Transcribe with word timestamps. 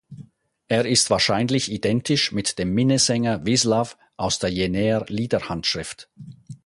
Er 0.67 0.87
ist 0.87 1.11
wahrscheinlich 1.11 1.71
identisch 1.71 2.31
mit 2.31 2.57
dem 2.57 2.73
Minnesänger 2.73 3.45
Wizlaw 3.45 3.93
aus 4.17 4.39
der 4.39 4.49
Jenaer 4.49 5.05
Liederhandschrift. 5.09 6.09